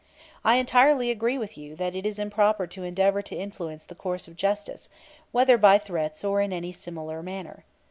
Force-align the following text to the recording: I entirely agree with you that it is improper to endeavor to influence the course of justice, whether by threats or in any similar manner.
I 0.43 0.55
entirely 0.55 1.11
agree 1.11 1.37
with 1.37 1.59
you 1.59 1.75
that 1.75 1.93
it 1.95 2.07
is 2.07 2.17
improper 2.17 2.65
to 2.65 2.81
endeavor 2.83 3.21
to 3.21 3.35
influence 3.35 3.85
the 3.85 3.93
course 3.93 4.27
of 4.27 4.35
justice, 4.35 4.89
whether 5.31 5.59
by 5.59 5.77
threats 5.77 6.23
or 6.23 6.41
in 6.41 6.51
any 6.51 6.71
similar 6.71 7.21
manner. 7.21 7.65